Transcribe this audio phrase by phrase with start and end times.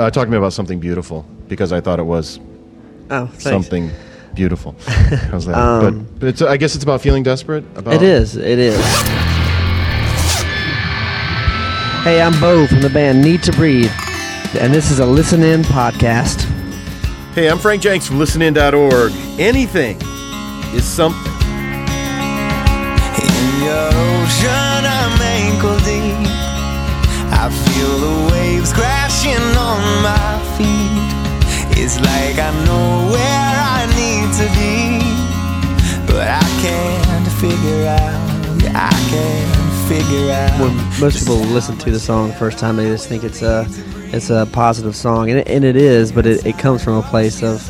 [0.00, 2.40] Uh, talk to me about something beautiful because I thought it was
[3.10, 3.42] Oh, thanks.
[3.44, 3.90] something
[4.34, 4.74] beautiful.
[4.86, 5.54] How's that?
[5.82, 7.64] but but it's, I guess it's about feeling desperate.
[7.76, 8.34] About It is.
[8.36, 8.78] It is.
[12.02, 13.90] Hey, I'm Bo from the band Need to Breathe,
[14.58, 16.44] and this is a Listen In podcast.
[17.34, 19.12] Hey, I'm Frank Jenks from listenin.org.
[19.38, 19.98] Anything
[20.74, 21.30] is something.
[23.20, 24.69] In your ocean,
[31.82, 38.30] It's like I know where I need to be, but I can't figure out.
[38.76, 40.60] I can't figure out.
[40.60, 43.64] When most people listen to the song the first time, they just think it's a
[44.12, 47.02] it's a positive song, and it, and it is, but it, it comes from a
[47.02, 47.66] place of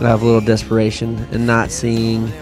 [0.00, 2.32] of a little desperation and not seeing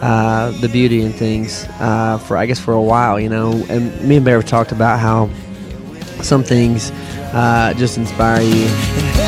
[0.00, 3.50] uh, the beauty in things uh, for I guess for a while, you know.
[3.68, 5.28] And me and Bear have talked about how
[6.22, 6.92] some things
[7.34, 9.24] uh, just inspire you.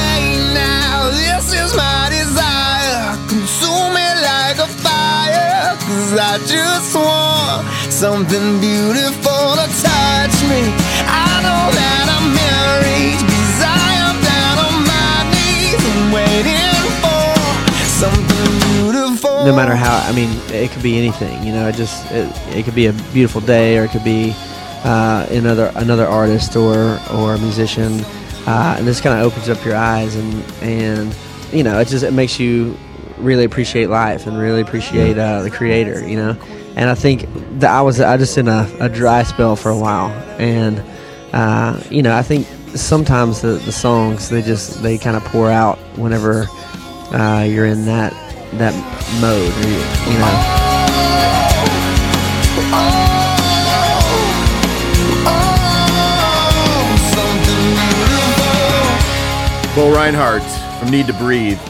[8.00, 10.72] something beautiful to touch me.
[11.04, 13.20] I know that I'm married.
[14.56, 17.28] On my knees and waiting for
[18.00, 19.44] something beautiful.
[19.44, 22.26] no matter how i mean it could be anything you know it just it,
[22.56, 24.32] it could be a beautiful day or it could be
[24.84, 28.00] uh, another another artist or or a musician
[28.46, 31.14] uh, and this kind of opens up your eyes and and
[31.52, 32.74] you know it just it makes you
[33.18, 36.34] really appreciate life and really appreciate uh, the creator you know
[36.76, 37.26] and i think
[37.58, 40.08] that i was i just in a, a dry spell for a while
[40.40, 40.82] and
[41.32, 45.50] uh, you know i think sometimes the, the songs they just they kind of pour
[45.50, 46.46] out whenever
[47.12, 48.12] uh, you're in that
[48.54, 48.74] that
[49.20, 50.60] mode, you, you know.
[59.74, 60.42] Bo Rinehart
[60.80, 61.60] from Need to Breathe.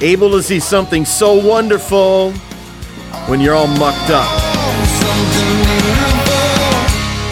[0.00, 2.32] Able to see something so wonderful
[3.26, 4.47] when you're all mucked up.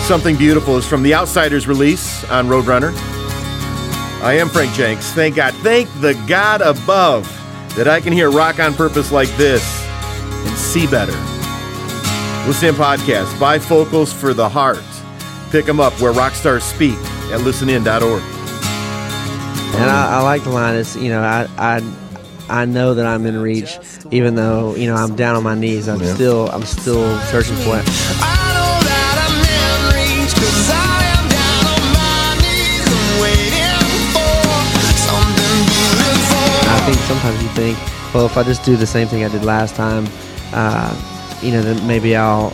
[0.07, 2.95] Something Beautiful is from the Outsiders release on Roadrunner.
[4.23, 5.13] I am Frank Jenks.
[5.13, 5.53] Thank God.
[5.55, 7.27] Thank the God above
[7.77, 9.63] that I can hear rock on purpose like this
[10.47, 11.13] and see better.
[12.47, 14.79] Listen in podcast, bifocals for the heart.
[15.51, 16.95] Pick them up where rock stars speak
[17.33, 18.23] at listenin.org.
[19.75, 20.77] And I, I like the line.
[20.77, 21.81] It's you know I I
[22.49, 23.79] I know that I'm in reach,
[24.11, 25.89] even though you know I'm down on my knees.
[25.89, 26.15] I'm Yeah.
[26.15, 27.85] still I'm still searching for it.
[28.23, 33.85] I know that I'm in reach 'cause I am down on my knees and waiting
[34.15, 34.47] for
[35.09, 36.71] something beautiful.
[36.71, 37.77] I think sometimes you think,
[38.15, 40.07] well, if I just do the same thing I did last time,
[40.55, 40.95] uh,
[41.43, 42.53] you know, then maybe I'll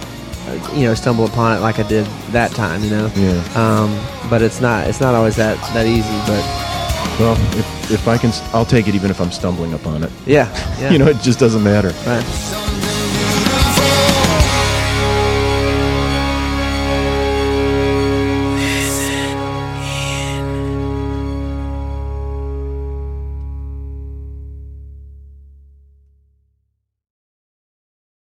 [0.49, 2.83] uh, you know stumble upon it like I did that time.
[2.83, 3.11] You know.
[3.15, 3.41] Yeah.
[3.55, 3.95] Um,
[4.31, 6.19] but it's not it's not always that that easy.
[6.27, 6.43] But
[7.19, 10.11] Well, if, if I can, I'll take it even if I'm stumbling upon it.
[10.27, 10.49] yeah,
[10.81, 10.91] yeah.
[10.91, 11.89] You know, it just doesn't matter.
[12.07, 12.92] right.